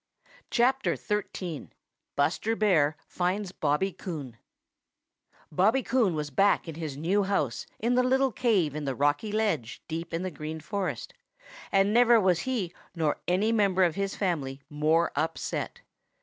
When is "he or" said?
12.49-13.19